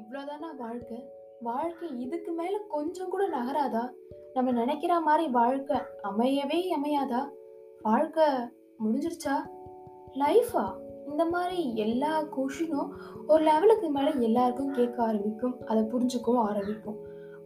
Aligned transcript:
இவ்வளோதானா 0.00 0.56
வாழ்க்கை? 0.58 1.08
வாழ்க்கை 1.40 2.00
இதுக்கு 2.00 2.32
மேலே 2.32 2.58
கொஞ்சம் 2.68 3.08
கூட 3.08 3.28
நகராதா? 3.28 3.90
நம்ம 4.34 4.50
நினைக்கிற 4.50 5.00
மாதிரி 5.00 5.28
வாழ்க்கை 5.28 5.78
அமையவே 6.02 6.60
அமையாதா? 6.76 7.28
வாழ்க்கை 7.82 8.24
முடிஞ்சிருச்சா? 8.84 9.36
லைஃபா 10.12 10.72
இந்த 11.06 11.24
மாதிரி 11.24 11.74
எல்லா 11.74 12.22
கொஷினும் 12.22 12.88
ஒரு 13.26 13.42
லெவலுக்கு 13.42 13.90
மேலே 13.90 14.12
எல்லாருக்கும் 14.18 14.72
கேட்க 14.72 15.02
ஆரம்பிக்கும். 15.02 15.66
அதை 15.66 15.82
புரிஞ்சுக்கவும் 15.82 16.42
ஆரம்பிக்கும். 16.42 16.98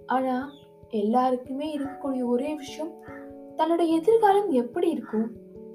ஆனால் 0.07 0.51
எல்லாருக்குமே 0.89 1.79
இருக்கக்கூடிய 1.79 2.25
ஒரே 2.25 2.55
விஷயம் 2.55 2.93
தன்னோட 3.57 3.87
எதிர்காலம் 3.87 4.51
எப்படி 4.51 4.91
இருக்கும்? 4.91 5.31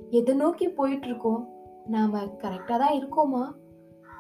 எதை 0.09 0.35
நோக்கி 0.35 0.67
போயிட்டுருக்கோம்? 0.67 1.45
நாம் 1.85 2.13
கரெக்டாக 2.13 2.77
தான் 2.77 2.93
இருக்கோமா? 2.93 3.51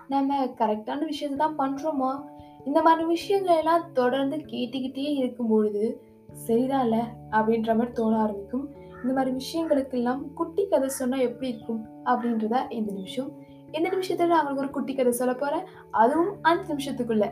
நம்ம 0.07 0.45
கரெக்டான 0.45 1.05
விஷயத்தை 1.05 1.47
தான் 1.47 1.57
பண்ணுறோமா 1.57 2.37
இந்த 2.65 2.81
மாதிரி 2.81 3.03
விஷயங்கள் 3.07 3.57
எல்லாம் 3.57 3.85
தொடர்ந்து 3.93 4.37
கேட்டுக்கிட்டே 4.37 5.07
இருக்கும் 5.19 5.47
பொழுது 5.47 6.01
சரிதான்ல 6.47 6.97
அப்படின்ற 7.31 7.71
மாதிரி 7.75 7.91
தோண 7.91 8.17
ஆரம்பிக்கும். 8.17 8.65
இந்த 9.03 9.13
மாதிரி 9.13 9.31
விஷயங்களுக்கெல்லாம் 9.41 10.33
குட்டி 10.33 10.67
கதை 10.67 10.89
சொன்னால் 10.89 11.19
எப்படி 11.19 11.47
இருக்கும்? 11.47 11.81
அப்படின்றத 12.05 12.55
இந்த 12.69 12.91
நிமிஷம் 12.91 13.29
இந்த 13.71 13.89
நிமிஷத்தில் 13.89 14.27
நான் 14.27 14.39
அவங்களுக்கு 14.39 14.63
ஒரு 14.63 14.69
குட்டி 14.69 14.93
கதை 14.93 15.11
சொல்ல 15.11 15.33
போகிறேன் 15.33 15.65
அதுவும் 15.91 16.33
அஞ்சு 16.41 16.67
நிமிஷத்துக்குள்ள. 16.73 17.25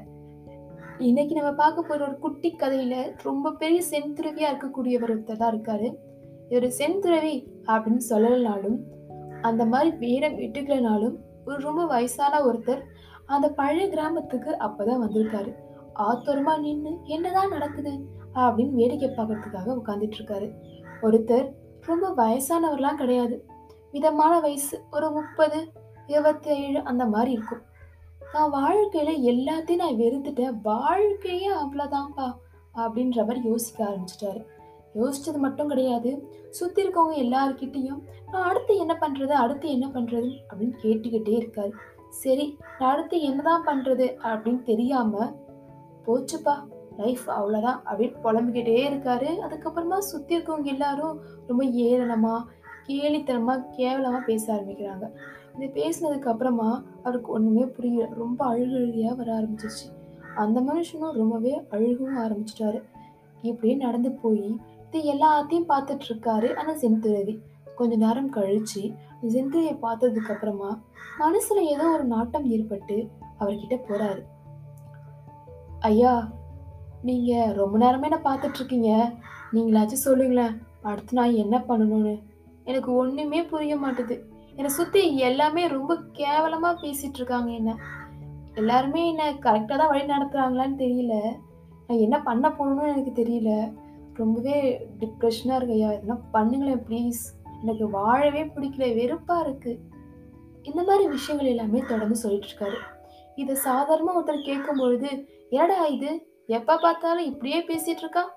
இன்னைக்கு 0.97 1.33
நம்ம 1.35 1.51
பார்க்க 1.53 1.81
போகிற 1.81 2.07
ஒரு 2.07 2.17
குட்டி 2.19 2.51
கதையில் 2.51 3.15
ரொம்ப 3.23 3.51
பெரிய 3.51 3.81
செந்துறவியாக 3.91 4.51
இருக்கக்கூடியவர் 4.51 5.13
ஒருத்தர் 5.15 5.41
தான் 5.41 5.53
இருக்காரு. 5.55 5.89
இவர் 6.49 6.67
செந்துறவி 6.81 7.35
அப்படின்னு 7.65 8.03
சொல்லலைனாலும் 8.09 8.77
அந்த 9.41 9.65
மாதிரி 9.65 9.91
வேடம் 9.97 10.37
விட்டுக்கலனாலும் 10.37 11.17
ஒரு 11.45 11.59
ரொம்ப 11.59 11.85
வயசான 11.85 12.39
ஒருத்தர் 12.45 12.81
அந்த 13.27 13.49
பழைய 13.49 13.89
கிராமத்துக்கு 13.89 14.51
அப்பதான் 14.51 15.01
வந்திருக்காரு. 15.03 15.51
ஆத்தோரமா 15.99 16.59
நின்று 16.59 16.91
என்னதான் 17.03 17.49
நடக்குது? 17.49 17.93
அப்படின்னு 18.35 18.71
வேடிக்கை 18.71 19.09
பார்க்கறதுக்காக 19.09 19.77
உட்காந்துட்டு 19.79 20.17
இருக்காரு 20.19 20.47
ஒருத்தர் 21.01 21.47
ரொம்ப 21.81 22.09
வயசானவர்லாம் 22.17 22.95
கிடையாது. 22.95 23.45
மிதமான 23.91 24.39
வயசு 24.39 24.81
ஒரு 24.91 25.11
முப்பது 25.11 25.71
இருபத்தி 26.07 26.49
ஏழு 26.63 26.79
அந்த 26.83 27.05
மாதிரி 27.05 27.31
இருக்கும். 27.31 27.61
நான் 28.33 28.51
வாழ்க்கையில 28.51 29.11
எல்லாத்தையும் 29.31 29.75
நான் 29.75 29.99
வெறுத்துட்டேன். 29.99 30.59
வாழ்க்கையே 30.63 31.49
அவ்வளோதான்ப்பா 31.53 32.27
அப்படின்ற 32.75 33.17
மாதிரி 33.17 33.41
யோசிக்க 33.43 33.85
ஆரம்பிச்சிட்டாரு. 33.85 34.41
யோசிச்சது 34.95 35.37
மட்டும் 35.37 35.67
கிடையாது. 35.67 36.11
சுற்றி 36.49 36.83
இருக்கவங்க 36.83 37.15
எல்லாருக்கிட்டேயும் 37.15 38.01
நான் 38.31 38.49
அடுத்து 38.49 38.77
என்ன 38.77 38.97
பண்ணுறது 39.01 39.33
அடுத்து 39.43 39.71
என்ன 39.71 39.87
பண்ணுறது 39.87 40.29
அப்படின்னு 40.53 40.73
கேட்டுக்கிட்டே 40.83 41.35
இருக்காரு. 41.41 41.71
சரி 42.09 42.57
அடுத்து 42.79 43.21
என்னதான் 43.21 43.67
பண்ணுறது 43.67 44.15
அப்படின்னு 44.23 44.61
தெரியாம 44.61 45.33
போச்சுப்பா 46.07 46.55
லைஃப் 46.97 47.29
அவ்வளோதான் 47.29 47.79
அப்படின்னு 47.85 48.15
புலம்பிக்கிட்டே 48.23 48.77
இருக்காரு. 48.89 49.29
அதுக்கப்புறமா 49.45 49.97
சுற்றி 49.97 50.37
இருக்கவங்க 50.37 50.63
எல்லாரும் 50.63 51.19
ரொம்ப 51.47 51.63
ஏளனமாக 51.63 52.43
கேலித்தனமாக 52.87 53.63
கேவலமாக 53.71 54.25
பேச 54.25 54.53
ஆரம்பிக்கிறாங்க. 54.53 55.05
இந்த 55.53 55.65
பேசினதுக்கு 55.65 56.27
அப்புறமா 56.27 56.83
அவருக்கு 57.03 57.31
ஒன்றுமே 57.31 57.65
புரியல. 57.65 58.09
ரொம்ப 58.13 58.45
அழுகழுகையா 58.45 59.15
வர 59.15 59.39
ஆரம்பிச்சிருச்சு. 59.39 59.87
அந்த 60.35 60.61
மனுஷனும் 60.61 61.11
ரொம்பவே 61.11 61.61
அழுகவும் 61.71 62.19
ஆரம்பிச்சிட்டாரு. 62.25 62.81
இப்படியே 63.41 63.75
நடந்து 63.75 64.11
போய் 64.11 64.55
இது 64.91 65.13
எல்லாத்தையும் 65.13 65.69
பார்த்துட்டு 65.69 66.07
இருக்காரு. 66.09 66.57
ஆனா 66.57 66.71
செந்துரவி 66.73 67.39
கொஞ்ச 67.75 67.95
நேரம் 67.95 68.31
கழிச்சு 68.31 68.93
அந்த 69.21 69.77
பார்த்ததுக்கு 69.81 70.31
அப்புறமா 70.31 70.79
மனசுல 71.19 71.59
ஏதோ 71.59 71.89
ஒரு 71.89 72.03
நாட்டம் 72.03 72.45
ஏற்பட்டு 72.45 73.07
அவர்கிட்ட 73.39 73.79
போறாரு. 73.89 74.23
ஐயா 75.79 76.31
நீங்க 77.01 77.53
ரொம்ப 77.53 77.77
நேரமே 77.77 78.09
என்ன 78.09 78.33
பார்த்துட்டு 78.33 78.55
இருக்கீங்க 78.55 79.13
நீங்களாச்சும் 79.53 80.05
சொல்லுங்களேன் 80.05 80.61
அடுத்து 80.81 81.13
நான் 81.13 81.33
என்ன 81.33 81.63
பண்ணணும்னு. 81.67 82.23
எனக்கு 82.63 82.93
ஒண்ணுமே 82.93 83.43
புரிய 83.43 83.75
மாட்டுது. 83.75 84.21
என்னை 84.55 84.69
சுத்தி 84.69 85.15
எல்லாமே 85.15 85.67
ரொம்ப 85.67 85.95
கேவலமா 85.95 86.75
பேசிட்டு 86.81 87.13
இருக்காங்க 87.13 87.51
என்ன. 87.51 87.77
எல்லாருமே 88.53 89.07
என்ன 89.07 89.31
கரெக்டாக 89.31 89.77
தான் 89.77 89.87
வழி 89.87 90.05
நடத்துறாங்களான்னு 90.05 90.81
தெரியல. 90.83 91.37
நான் 91.87 91.97
என்ன 91.97 92.21
பண்ண 92.21 92.49
போகணும்னு 92.49 92.97
எனக்கு 92.97 93.23
தெரியல. 93.23 93.73
ரொம்பவே 94.13 94.87
டிப்ரெஷனாக 94.99 95.55
இருக்கு 95.55 95.73
ஐயா. 95.73 95.91
இதெல்லாம் 95.91 96.23
பண்ணுங்களேன் 96.33 96.83
ப்ளீஸ் 96.89 97.35
எனக்கு 97.61 97.89
வாழவே 97.89 98.43
பிடிக்கல 98.43 98.93
வெறுப்பா 98.93 99.39
இருக்கு. 99.39 99.77
இந்த 100.63 100.83
மாதிரி 100.83 101.07
விஷயங்கள் 101.07 101.49
எல்லாமே 101.49 101.79
தொடர்ந்து 101.79 102.15
சொல்லிட்டு 102.15 102.47
இருக்காரு. 102.47 102.75
இதை 103.35 103.57
சாதாரணமா 103.65 104.11
ஒருத்தர் 104.15 104.43
கேட்கும் 104.43 104.77
பொழுது 104.77 105.29
ஏடா 105.49 105.85
இது? 105.85 106.27
எப்ப 106.47 106.77
பார்த்தாலும் 106.77 107.25
இப்படியே 107.25 107.59
பேசிட்டு 107.59 107.97
இருக்கான் 108.01 108.29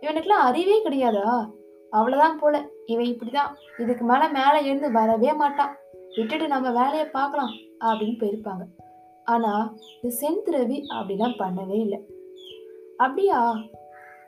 இவனுக்குலாம் 0.00 0.46
அறிவே 0.46 0.84
கிடையாதா? 0.84 1.50
அவ்வளவுதான் 1.90 2.38
போல. 2.38 2.64
இவன் 2.86 3.04
இப்படிதான். 3.04 3.80
இதுக்கு 3.80 4.04
மேல 4.04 4.28
மேல 4.28 4.58
எழுந்து 4.58 4.92
வரவே 4.92 5.32
மாட்டான். 5.32 5.76
விட்டுட்டு 6.16 6.48
நம்ம 6.48 6.82
வேலையை 6.82 7.06
பார்க்கலாம் 7.06 7.52
அப்படின்னு 7.80 8.18
போயிருப்பாங்க. 8.18 8.66
ஆனா 9.24 9.74
இந்த 10.02 10.16
செந்திரவி 10.20 10.82
அப்படிலாம் 10.94 11.38
பண்ணவே 11.38 11.80
இல்லை. 11.80 12.06
அப்படியா? 12.96 13.54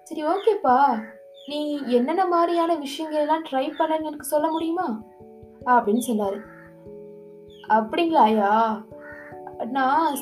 சரி 0.02 0.24
ஓகேப்பா. 0.24 1.02
நீ 1.46 1.82
என்னென்ன 1.86 2.26
மாதிரியான 2.26 2.74
விஷயங்கள் 2.74 3.20
எல்லாம் 3.20 3.44
ட்ரை 3.44 3.70
பண்ணன்னு 3.78 4.04
எனக்கு 4.04 4.26
சொல்ல 4.26 4.50
முடியுமா? 4.50 5.02
அப்படின்னு 5.66 6.00
சொன்னாரு. 6.08 6.40
அப்படிங்களா 7.68 8.22
ஐயா 8.28 8.84
நான் 9.70 10.16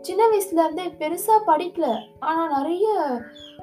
சின்ன 0.00 0.28
வயசுல 0.28 0.52
இருந்தே 0.52 0.86
பெருசா 0.86 1.32
படிக்கல. 1.46 2.08
ஆனா 2.20 2.56
நிறைய 2.56 3.18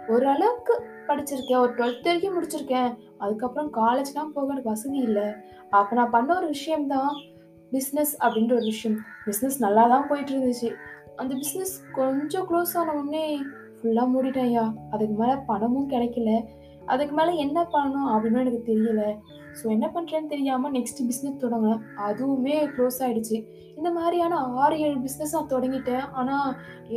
ஓரளவுக்கு 0.08 0.86
படிச்சிருக்கேன். 1.08 1.58
ஒரு 1.58 1.74
டுவெல்த் 1.74 2.04
வரைக்கும் 2.04 2.44
முடிச்சிருக்கேன். 2.44 2.98
அதுக்கப்புறம் 3.18 3.74
காலேஜ்லாம் 3.74 4.30
போக 4.34 4.48
எனக்கு 4.48 4.70
வசதி 4.70 4.98
இல்லை. 4.98 5.24
அப்போ 5.70 5.96
நான் 5.96 6.10
பண்ண 6.10 6.38
ஒரு 6.38 6.48
விஷயம்தான் 6.48 7.16
பிஸ்னஸ் 7.72 8.16
அப்படின்ற 8.20 8.54
ஒரு 8.54 8.64
விஷயம். 8.64 9.00
பிஸ்னஸ் 9.26 9.60
நல்லா 9.60 9.88
தான் 9.88 10.08
போயிட்டு 10.08 10.32
இருந்துச்சு 10.32 10.74
அந்த 11.16 11.36
பிஸ்னஸ் 11.36 11.94
கொஞ்சம் 11.94 12.50
க்ளோஸ் 12.50 12.78
ஆன 12.78 12.92
உடனே 12.92 13.40
ஃபுல்லாக 13.82 14.10
மூடிட்டேன் 14.16 14.42
ஐயா 14.42 14.74
அதுக்கு 14.92 15.16
மேலே 15.16 15.36
பணமும் 15.46 15.90
கிடைக்கல. 15.90 16.44
அதுக்கு 16.92 17.14
மேலே 17.16 17.34
என்ன 17.36 17.60
பண்ணணும் 17.74 18.10
அப்படின்னு 18.14 18.42
எனக்கு 18.44 18.62
தெரியல. 18.70 19.04
ஸோ 19.58 19.66
என்ன 19.76 19.88
பண்ணுறேன்னு 19.94 20.32
தெரியாமல் 20.34 20.74
நெக்ஸ்ட் 20.78 21.02
பிஸ்னஸ் 21.08 21.42
தொடங்கினேன். 21.44 21.82
அதுவுமே 22.08 22.56
க்ளோஸ் 22.74 23.00
ஆகிடுச்சு 23.06 23.38
இந்த 23.78 23.90
மாதிரியான 23.92 24.36
ஆறு 24.62 24.76
ஏழு 24.80 24.98
பிஸ்னஸ் 25.00 25.36
நான் 25.38 25.52
தொடங்கிட்டேன். 25.54 26.06
ஆனால் 26.12 26.50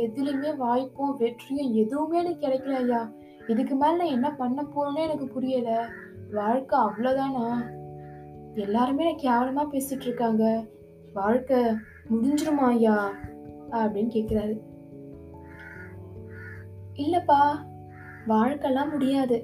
எதுலேயுமே 0.05 0.51
வாய்ப்பும் 0.57 1.15
வெற்றியும் 1.17 1.71
எதுவுமே 1.73 2.17
எனக்கு 2.19 2.43
கிடைக்கல 2.45 2.75
ஐயா. 2.75 3.01
இதுக்கு 3.47 3.75
மேலே 3.75 3.95
நான் 3.97 4.15
என்ன 4.17 4.29
பண்ண 4.31 4.61
போறேன்னு 4.75 5.05
எனக்கு 5.07 5.27
புரியலை. 5.35 5.79
வாழ்க்கை 6.31 6.77
அவ்வளோதானா 6.79 7.45
எல்லாருமே 8.53 9.03
எனக்கு 9.05 9.27
கேவலமாக 9.27 9.71
பேசிகிட்டு 9.73 10.07
இருக்காங்க. 10.09 10.43
வாழ்க்கை 11.13 11.59
முடிஞ்சிருமா 12.11 12.67
ஐயா? 12.67 12.97
அப்படின்னு 13.71 14.11
கேட்குறாரு 14.15 14.55
இல்லைப்பா 17.03 17.39
வாழ்க்கைலாம் 18.27 18.91
முடியாது. 18.91 19.37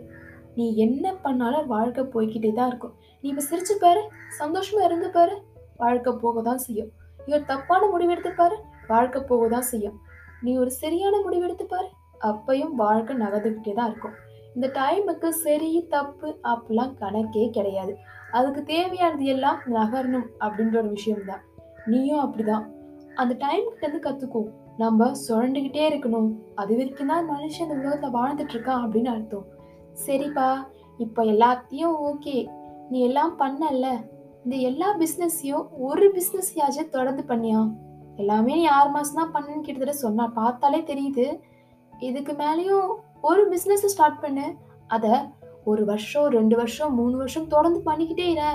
நீ 0.58 0.66
என்ன 0.86 1.06
பண்ணாலும் 1.26 1.70
வாழ்க்கை 1.74 2.04
போய்கிட்டே 2.14 2.52
தான் 2.60 2.70
இருக்கும். 2.72 2.96
நீ 3.24 3.28
இப்போ 3.32 3.44
சிரிச்சு 3.50 3.76
பாரு 3.84 4.02
சந்தோஷமா 4.40 4.82
இருந்து 4.88 5.10
பாரு 5.18 5.36
வாழ்க்கை 5.84 6.12
போக 6.24 6.42
தான் 6.50 6.64
செய்யும். 6.66 6.90
நீ 7.26 7.30
ஒரு 7.38 7.46
தப்பான 7.52 7.82
முடிவெடுத்து 7.94 8.32
பாரு 8.42 8.58
வாழ்க்கை 8.92 9.22
போக 9.32 9.48
தான் 9.56 9.70
செய்யும். 9.72 9.98
நீ 10.46 10.52
ஒரு 10.64 10.72
சரியான 10.82 11.16
முடிவெடுத்து 11.26 11.66
பாரு 11.74 11.90
அப்பையும் 12.30 12.74
வாழ்க்கை 12.84 13.14
நகர்ந்துக்கிட்டே 13.24 13.74
தான் 13.80 13.90
இருக்கும். 13.92 14.16
இந்த 14.56 14.68
டைமுக்கு 14.80 15.30
சரி 15.46 15.70
தப்பு 15.94 16.30
அப்படிலாம் 16.52 16.96
கணக்கே 17.02 17.46
கிடையாது. 17.58 17.94
அதுக்கு 18.38 18.62
தேவையானது 18.74 19.26
எல்லாம் 19.34 19.62
நகரணும் 19.78 20.28
அப்படின்ற 20.46 20.76
ஒரு 20.82 20.90
விஷயம்தான். 20.98 21.44
நீயும் 21.92 22.24
அப்படிதான். 22.26 22.66
அந்த 23.22 23.34
டைம் 23.46 23.66
கிட்ட 23.70 23.88
இருந்து 23.88 24.42
நம்ம 24.82 25.08
சுரண்டுகிட்டே 25.24 25.84
இருக்கணும். 25.90 26.30
அது 26.62 26.72
வரைக்கும் 26.78 27.12
தான் 27.14 27.26
மனுஷன் 27.32 27.66
இந்த 27.66 27.76
உலகத்துல 27.82 28.12
வாழ்ந்துட்டு 28.20 28.54
இருக்கான் 28.56 28.84
அப்படின்னு 28.86 29.10
அர்த்தம். 29.16 29.48
சரிப்பா 29.94 30.50
இப்போ 30.98 31.24
எல்லாத்தையும் 31.24 31.96
ஓகே. 32.10 32.48
நீ 32.90 33.00
எல்லாம் 33.00 33.34
பண்ணல 33.40 33.88
இந்த 34.44 34.56
எல்லா 34.56 34.96
பிஸ்னஸையும் 35.00 35.68
ஒரு 35.78 36.06
பிஸ்னஸையாச்சும் 36.16 36.90
தொடர்ந்து 36.90 37.24
பண்ணியா? 37.28 37.72
எல்லாமே 38.16 38.56
நீ 38.56 38.66
ஆறு 38.66 38.90
மாதம் 38.90 39.20
தான் 39.20 39.34
பண்ணுன்னு 39.36 39.66
கிட்டத்தட்ட 39.66 39.92
சொன்னா 39.92 40.28
பார்த்தாலே 40.28 40.80
தெரியுது. 40.80 41.40
இதுக்கு 41.92 42.34
மேலேயும் 42.34 42.90
ஒரு 43.22 43.42
பிஸ்னஸ் 43.50 43.86
ஸ்டார்ட் 43.86 44.20
பண்ணு. 44.20 44.46
அதை 44.88 45.14
ஒரு 45.64 45.86
வருஷம் 45.86 46.28
ரெண்டு 46.28 46.56
வருஷம் 46.56 46.96
மூணு 46.96 47.18
வருஷம் 47.18 47.48
தொடர்ந்து 47.48 47.92
பண்ணிக்கிட்டே 47.92 48.28
இரு. 48.30 48.52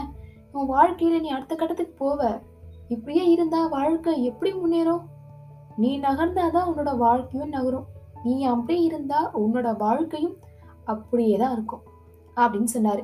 உன் 0.52 0.66
வாழ்க்கையில் 0.66 1.20
நீ 1.20 1.28
அடுத்த 1.28 1.54
கட்டத்துக்கு 1.54 1.94
போவ. 2.04 2.40
இப்படியே 2.88 3.24
இருந்தா 3.30 3.68
வாழ்க்கை 3.68 4.24
எப்படி 4.24 4.52
முன்னேறும்? 4.52 5.02
நீ 5.76 5.98
நகர்ந்தாதான் 5.98 6.68
உன்னோட 6.70 6.96
வாழ்க்கையும் 6.96 7.48
நகரும். 7.48 7.86
நீ 8.24 8.44
அப்படியே 8.44 8.82
இருந்தா 8.82 9.30
உன்னோட 9.34 9.76
வாழ்க்கையும் 9.76 10.36
அப்படியே 10.92 11.36
தான் 11.42 11.54
இருக்கும். 11.56 11.84
அப்படின்னு 12.36 12.70
சொன்னார். 12.76 13.02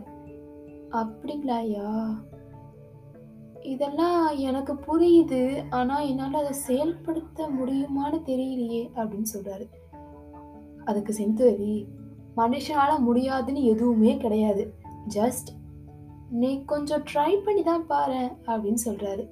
அப்படிங்களா 1.01 1.57
ஐயா 1.65 1.89
இதெல்லாம் 3.73 4.23
எனக்கு 4.49 4.73
புரியுது. 4.87 5.43
ஆனால் 5.79 6.07
என்னால் 6.11 6.41
அதை 6.43 6.53
செயல்படுத்த 6.67 7.49
முடியுமான்னு 7.59 8.19
தெரியலையே 8.31 8.83
அப்படின்னு 8.99 9.29
சொல்கிறாரு 9.35 9.67
அதுக்கு 10.85 11.13
செந்துவரி 11.19 11.75
மனுஷனால 12.37 12.93
முடியாதுன்னு 13.09 13.63
எதுவுமே 13.73 14.13
கிடையாது. 14.17 14.65
ஜஸ்ட் 15.17 15.51
நீ 16.41 16.51
கொஞ்சம் 16.73 17.05
ட்ரை 17.13 17.31
பண்ணி 17.45 17.63
தான் 17.63 17.87
பாரு 17.87 18.23
அப்படின்னு 18.47 18.81
சொல்கிறாரு 18.85 19.25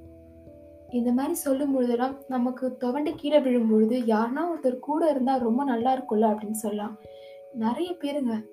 இந்த 0.99 1.11
மாதிரி 1.12 1.35
சொல்லும் 1.35 1.73
பொழுதெல்லாம் 1.75 2.14
நமக்கு 2.29 2.67
துவண்டு 2.76 3.11
கீழே 3.14 3.38
விழும்பொழுது 3.38 3.96
யாருன்னா 4.12 4.43
ஒருத்தர் 4.50 4.79
கூட 4.88 5.03
இருந்தால் 5.11 5.44
ரொம்ப 5.46 5.64
நல்லா 5.64 5.91
இருக்கும்ல 5.96 6.31
அப்படின்னு 6.32 6.62
சொல்லலாம். 6.64 6.94
நிறைய 7.55 7.97
பேருங்க 8.00 8.44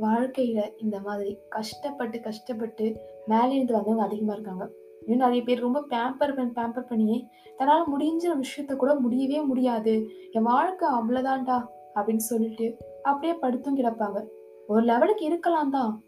வாழ்க்கையில 0.00 0.60
இந்த 0.82 1.00
மாதிரி 1.00 1.38
கஷ்டப்பட்டு 1.48 2.20
கஷ்டப்பட்டு 2.20 3.00
மேலே 3.26 3.54
இருந்து 3.54 3.72
வந்தவங்க 3.72 4.02
அதிகமா 4.02 4.32
இருக்காங்க. 4.32 4.70
இன்னும் 5.00 5.18
நிறைய 5.18 5.42
பேர் 5.42 5.60
ரொம்ப 5.60 5.80
பேம்பர் 5.90 6.34
பண்ணி 6.34 6.52
பேம்பர் 6.52 6.88
பண்ணியே 6.88 7.24
தன்னால 7.58 7.82
முடிஞ்ச 7.94 8.40
விஷயத்த 8.40 8.76
கூட 8.76 8.94
முடியவே 8.94 9.40
முடியாது. 9.40 10.06
என் 10.30 10.42
வாழ்க்கை 10.42 10.88
அவ்வளவுதான்டா 10.88 11.64
அப்படின்னு 11.94 12.16
சொல்லிட்டு 12.16 12.76
அப்படியே 13.02 13.34
படுத்தும் 13.34 13.76
கிடப்பாங்க. 13.76 14.24
ஒரு 14.66 14.84
லெவலுக்கு 14.84 15.24
இருக்கலாம் 15.24 15.70
தான். 15.70 16.02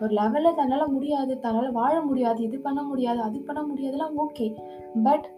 ஒரு 0.00 0.14
லெவலில் 0.14 0.54
தன்னால் 0.54 0.90
முடியாது 0.90 1.38
தன்னால் 1.38 1.72
வாழ 1.72 2.00
முடியாது 2.00 2.42
இது 2.42 2.58
பண்ண 2.58 2.82
முடியாது 2.82 3.20
அது 3.20 3.40
பண்ண 3.40 3.62
முடியாதுலாம் 3.62 4.26
ஓகே 4.26 4.54
பட் 5.02 5.32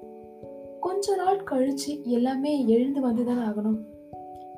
கொஞ்ச 0.81 1.17
நாள் 1.17 1.45
கழிச்சு 1.51 2.03
எல்லாமே 2.03 2.67
எழுந்து 2.67 3.01
வந்து 3.01 3.25
தானே 3.25 3.41
ஆகணும். 3.41 3.81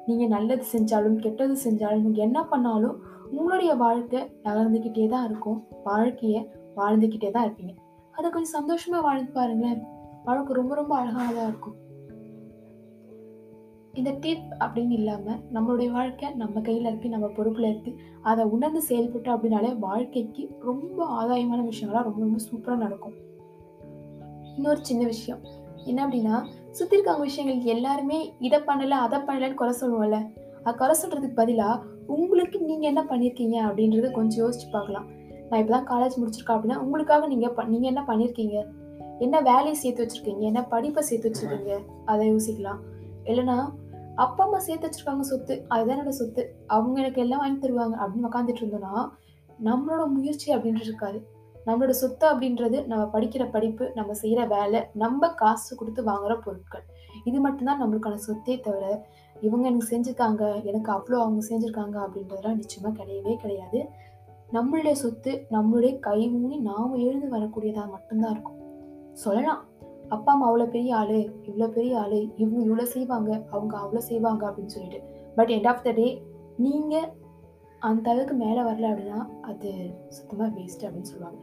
நீங்க 0.06 0.26
நல்லது 0.26 0.64
செஞ்சாலும் 0.73 1.14
கெட்டது 1.14 1.56
செஞ்சாலும் 1.64 2.00
நீங்க 2.00 2.23
என்ன 2.23 2.44
பண்ணாலும் 2.44 3.00
உங்களுடைய 3.31 3.75
வாழ்க்கை 3.75 4.23
நகர்ந்துக்கிட்டே 4.44 5.08
தான் 5.08 5.25
இருக்கும். 5.25 5.64
வாழ்க்கையை 5.85 6.50
வாழ்ந்துக்கிட்டே 6.76 7.31
தான் 7.31 7.49
இருப்பீங்க. 7.49 7.75
அதை 8.12 8.31
கொஞ்சம் 8.31 8.69
சந்தோஷமா 8.69 9.03
வாழ்ந்து 9.03 9.32
பாருங்களேன். 9.32 9.82
வாழ்க்கை 10.25 10.56
ரொம்ப 10.56 10.75
ரொம்ப 10.75 11.05
அழகானதா 11.05 11.49
இருக்கும். 11.49 11.75
இந்த 13.93 14.17
டிப் 14.20 14.56
அப்படின்னு 14.58 14.91
இல்லாம 14.91 15.38
நம்மளுடைய 15.53 15.91
வாழ்க்கை 15.91 16.35
நம்ம 16.35 16.61
கையில 16.61 16.87
இருக்கு 16.87 17.08
நம்ம 17.08 17.26
பொறுப்புல 17.26 17.69
இருக்கு. 17.69 17.97
அதை 18.23 18.44
உணர்ந்து 18.44 18.82
செயல்பட்டோம் 18.88 19.37
அப்படின்னாலே 19.37 19.79
வாழ்க்கைக்கு 19.79 20.50
ரொம்ப 20.61 21.23
ஆதாயமான 21.23 21.69
விஷயங்கள்லாம் 21.69 22.03
ரொம்ப 22.03 22.20
ரொம்ப 22.20 22.38
சூப்பரா 22.50 22.76
நடக்கும். 22.76 23.12
இன்னொரு 24.56 24.85
சின்ன 24.85 25.05
விஷயம். 25.05 25.41
என்ன 25.85 26.06
அப்படின்னா 26.06 26.47
சுற்றி 26.76 27.00
இருக்கவங்க 27.00 27.20
விஷயங்கள் 27.20 27.75
எல்லாருமே 27.75 28.34
இதை 28.40 28.58
பண்ணலை 28.58 28.88
அதை 28.88 29.19
பண்ணலன்னு 29.19 29.55
குறை 29.55 29.75
சொல்லுவோம்ல. 29.81 30.32
அது 30.62 30.76
குறை 30.76 30.96
சொல்கிறதுக்கு 31.02 31.34
பதிலாக 31.34 31.82
உங்களுக்கு 32.06 32.61
நீங்கள் 32.61 32.88
என்ன 32.88 33.05
பண்ணியிருக்கீங்க 33.05 33.70
அப்படின்றத 33.70 34.11
கொஞ்சம் 34.11 34.46
யோசிச்சு 34.46 34.70
பார்க்கலாம். 34.70 35.06
நான் 35.50 35.61
இப்போ 35.61 35.81
தான் 35.81 35.87
காலேஜ் 35.87 36.23
முடிச்சிருக்கேன் 36.23 36.50
அப்படின்னா 36.50 36.76
உங்களுக்காக 36.76 37.26
நீங்கள் 37.26 37.50
ப- 37.50 37.64
என்ன 37.64 38.05
பண்ணியிருக்கீங்க 38.06 38.67
என்ன 39.19 39.40
வேலையை 39.40 39.75
சேர்த்து 39.75 40.06
வச்சிருக்கீங்க? 40.06 40.38
என்ன 40.38 40.64
படிப்பை 40.64 41.02
சேர்த்து 41.02 41.31
வச்சிருக்கீங்க? 41.31 41.84
அதை 42.05 42.32
யோசிக்கலாம். 42.32 42.79
இல்லைன்னா 43.25 43.72
அப்பா 44.14 44.44
அம்மா 44.44 44.58
சேர்த்து 44.58 44.88
வச்சிருக்காங்க 44.88 45.20
சொத்து 45.20 45.64
அதுதான் 45.69 45.99
என்னோட 45.99 46.08
சொத்து. 46.08 46.56
அவங்க 46.67 47.00
எனக்கு 47.00 47.20
எல்லாம் 47.20 47.38
வாங்கி 47.38 47.69
தருவாங்க 47.69 47.96
அப்படின்னு 48.00 48.32
உட்காந்துட்டு 48.32 48.62
இருந்தோம்னா 48.62 49.08
நம்மளோட 49.64 50.08
முயற்சி 50.08 50.55
அப்படின்றது 50.55 50.81
இருக்காது. 50.81 51.26
நம்மளோட 51.66 51.92
சொத்து 52.00 52.24
அப்படின்றது 52.32 52.78
நம்ம 52.90 53.04
படிக்கிற 53.14 53.44
படிப்பு 53.54 53.84
நம்ம 53.98 54.14
செய்கிற 54.22 54.40
வேலை 54.54 54.80
நம்ம 55.02 55.28
காசு 55.42 55.70
கொடுத்து 55.78 56.02
வாங்குகிற 56.08 56.34
பொருட்கள். 56.44 56.84
இது 57.28 57.38
மட்டும்தான் 57.46 57.80
நம்மளுக்கான 57.82 58.20
சொத்தே 58.26 58.56
தவிர 58.66 58.84
இவங்க 59.36 59.64
எனக்கு 59.70 59.90
செஞ்சிருக்காங்க 59.92 60.42
எனக்கு 60.70 60.90
அவ்வளோ 60.96 61.16
அவங்க 61.22 61.42
செஞ்சிருக்காங்க 61.48 61.96
அப்படின்றதெல்லாம் 62.04 62.60
நிச்சயமாக 62.60 62.94
கிடையவே 63.00 63.34
கிடையாது. 63.44 63.80
நம்மளுடைய 64.56 64.96
சொத்து 65.02 65.32
நம்மளுடைய 65.54 65.92
கை 66.06 66.20
ஊனி 66.38 66.56
நாம 66.70 66.90
எழுந்து 67.06 67.28
வரக்கூடியதாக 67.34 67.88
மட்டும்தான் 67.94 68.32
இருக்கும். 68.34 68.60
சொல்லலாம் 69.24 69.62
அப்பா 70.14 70.30
அம்மா 70.32 70.46
அவ்வளோ 70.48 70.66
பெரிய 70.74 70.90
ஆளு 71.00 71.20
இவ்வளோ 71.48 71.69
பெரிய 71.76 71.94
ஆளு 72.02 72.19
இவங்க 72.42 72.58
இவ்வளோ 72.66 72.84
செய்வாங்க 72.94 73.30
அவங்க 73.54 73.74
அவ்வளோ 73.82 74.02
செய்வாங்க 74.10 74.42
அப்படின்னு 74.48 74.74
சொல்லிட்டு. 74.76 75.00
But 75.38 75.52
end 75.56 75.69
of 75.72 75.84
the 75.86 75.92
day 76.00 76.08
நீங்கள் 76.66 77.08
அந்த 77.88 78.06
அளவுக்கு 78.12 78.34
மேலே 78.44 78.60
வரல 78.69 78.90
அப்படின்னா 78.90 79.20
அது 79.50 79.70
சுத்தமாக 80.16 80.50
வேஸ்ட் 80.58 80.84
அப்படின்னு 80.86 81.10
சொல்லுவாங்க. 81.12 81.40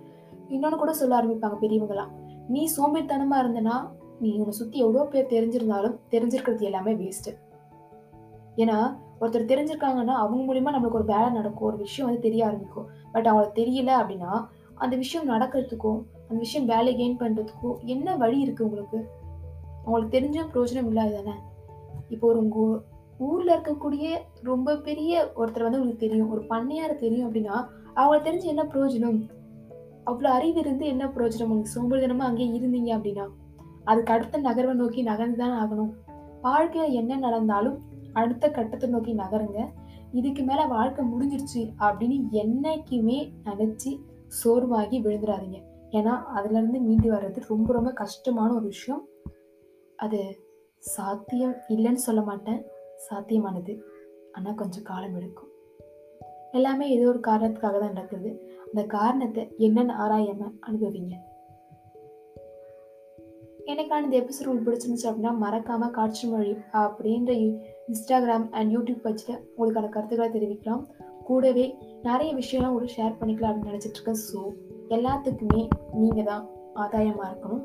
இன்னொன்று 0.53 0.77
கூட 0.77 0.93
சொல்ல 0.93 1.13
ஆரம்பிப்பாங்க 1.19 1.57
பெரியவங்களாம் 1.61 2.11
நீ 2.47 2.61
சோம்பேறித்தனமா 2.77 3.37
இருந்தனா 3.43 3.75
நீ 4.19 4.29
உன்னை 4.37 4.53
சுற்றி 4.59 4.77
எவ்வளோ 4.79 5.05
பேர் 5.05 5.33
தெரிஞ்சிருந்தாலும் 5.33 5.97
தெரிஞ்சிருக்கிறது 6.11 6.67
எல்லாமே 6.69 6.93
வேஸ்ட்டு 6.93 7.31
ஏன்னா 8.57 8.77
ஒருத்தர் 9.21 9.51
தெரிஞ்சிருக்காங்கன்னா 9.51 10.15
அவங்க 10.21 10.41
மூலியமா 10.47 10.71
நம்மளுக்கு 10.73 10.99
ஒரு 11.01 11.05
வேலை 11.05 11.27
நடக்கும் 11.29 11.67
ஒரு 11.67 11.77
விஷயம் 11.77 12.07
வந்து 12.07 12.25
தெரிய 12.25 12.41
ஆரம்பிக்கும். 12.47 12.87
பட் 13.11 13.27
அவங்களுக்கு 13.27 13.59
தெரியல 13.61 13.91
அப்படின்னா 14.01 14.31
அந்த 14.75 14.95
விஷயம் 14.95 15.29
நடக்கிறதுக்கும் 15.29 15.99
அந்த 16.27 16.39
விஷயம் 16.45 16.65
வேலை 16.65 16.91
கெயின் 16.99 17.19
பண்ணுறதுக்கும் 17.21 17.75
என்ன 17.85 18.15
வழி 18.15 18.37
இருக்குது 18.45 18.67
உங்களுக்கு? 18.67 18.99
அவங்களுக்கு 19.85 20.15
தெரிஞ்ச 20.17 20.39
பிரயோஜனம் 20.51 20.89
இல்லாது 20.91 21.13
தானே? 21.13 21.35
இப்போ 22.09 22.25
ஒரு 22.27 22.39
உங்கள் 22.39 22.73
ஊரில் 23.17 23.53
இருக்கக்கூடிய 23.55 24.05
ரொம்ப 24.43 24.77
பெரிய 24.87 25.31
ஒருத்தர் 25.35 25.67
வந்து 25.67 25.79
உங்களுக்கு 25.79 26.05
தெரியும் 26.05 26.31
ஒரு 26.31 26.43
பண்ணையார் 26.49 27.01
தெரியும் 27.05 27.27
அப்படின்னா 27.27 27.55
அவங்களுக்கு 27.93 28.27
தெரிஞ்சு 28.29 28.51
என்ன 28.53 28.63
பிரயோஜனம் 28.63 29.19
அவ்வளோ 30.05 30.29
அறிவு 30.29 30.59
இருந்து 30.59 30.85
என்ன 30.85 31.07
பிரயோஜனம் 31.07 31.51
உங்களுக்கு 31.51 31.73
சோம்பேறித்தனமா 31.75 32.19
அங்கேயே 32.19 32.59
இருந்தீங்க 32.59 32.91
அப்படின்னா 32.97 33.25
அதுக்கு 33.83 34.13
அடுத்த 34.13 34.39
நகர்வை 34.39 34.73
நோக்கி 34.73 35.01
நகர்ந்து 35.01 35.37
தான் 35.37 35.55
ஆகணும். 35.61 35.93
வாழ்க்கையில் 36.41 36.93
என்ன 36.93 37.15
நடந்தாலும் 37.15 37.81
அடுத்த 38.13 38.49
கட்டத்தை 38.49 38.89
நோக்கி 38.89 39.13
நகருங்க. 39.13 39.59
இதுக்கு 40.11 40.43
மேலே 40.43 40.65
வாழ்க்கை 40.65 41.05
முடிஞ்சிருச்சு 41.05 41.61
அப்படின்னு 41.79 42.17
என்னைக்குமே 42.31 43.33
நினச்சி 43.43 43.91
சோர்வாகி 44.27 44.97
விழுந்துடாதீங்க 45.01 45.59
ஏன்னா 45.91 46.13
அதுலேருந்து 46.35 46.79
மீண்டு 46.79 47.11
வர்றது 47.11 47.41
ரொம்ப 47.47 47.73
ரொம்ப 47.73 47.91
கஷ்டமான 47.91 48.53
ஒரு 48.53 48.65
விஷயம். 48.65 49.07
அது 49.95 50.45
சாத்தியம் 50.79 51.55
இல்லைன்னு 51.67 52.05
சொல்ல 52.07 52.21
மாட்டேன். 52.21 52.65
சாத்தியமானது. 53.09 53.73
ஆனால் 54.31 54.55
கொஞ்சம் 54.55 54.83
காலம் 54.83 55.15
எடுக்கும். 55.15 55.51
எல்லாமே 56.51 56.89
ஏதோ 56.89 57.07
ஒரு 57.07 57.19
காரணத்துக்காக 57.27 57.79
தான் 57.79 57.93
நடக்குது. 57.93 58.52
அந்த 58.75 58.87
காரணத்தை 58.87 59.41
என்னன்னு 59.57 59.93
ஆராயாம 60.03 60.47
அனுபவிங்க. 60.67 61.15
எனக்கான 63.65 64.03
இந்த 64.03 64.17
எபிசோட் 64.21 64.47
உங்களுக்கு 64.47 64.67
பிடிச்சிருந்துச்சு 64.69 65.09
அப்படின்னா 65.09 65.33
மறக்காம 65.43 65.89
காட்சி 65.89 66.27
மொழி 66.27 66.53
அப்படின்ற 66.71 67.33
இன்ஸ்டாகிராம் 67.89 68.47
அண்ட் 68.51 68.71
யூடியூப் 68.75 69.05
வச்சுட்டு 69.07 69.35
உங்களுக்கான 69.57 69.89
கருத்துக்களை 69.89 70.29
தெரிவிக்கலாம். 70.29 70.83
கூடவே 71.23 71.75
நிறைய 72.01 72.35
விஷயம்லாம் 72.35 72.73
உங்களுக்கு 72.73 72.97
ஷேர் 72.97 73.19
பண்ணிக்கலாம் 73.19 73.51
அப்படின்னு 73.51 73.71
நினச்சிட்டு 73.71 73.99
இருக்கேன். 73.99 74.21
ஸோ 74.27 74.41
எல்லாத்துக்குமே 74.89 75.67
நீங்கள் 75.93 76.29
தான் 76.31 76.43
ஆதாயமாக 76.75 77.31
இருக்கணும். 77.31 77.63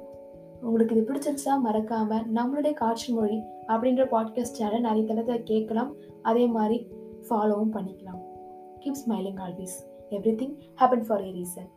உங்களுக்கு 0.61 0.95
இது 0.97 1.09
பிடிச்சிருந்துச்சா 1.09 1.61
மறக்காமல் 1.61 2.27
நம்மளுடைய 2.35 2.73
காட்சி 2.73 3.13
மொழி 3.13 3.39
அப்படின்ற 3.67 4.05
பாட்காஸ்ட் 4.15 4.59
சேனல் 4.61 4.81
நிறைய 4.81 5.05
தளத்தில் 5.07 5.43
கேட்கலாம். 5.43 5.93
அதே 6.23 6.47
மாதிரி 6.47 6.87
ஃபாலோவும் 7.29 7.77
பண்ணிக்கலாம். 7.77 8.21
Keep 8.79 9.01
smiling 9.05 9.41
always 9.47 9.79
Everything 10.13 10.63
happened 10.77 11.07
for 11.07 11.17
a 11.19 11.23
reason. 11.23 11.69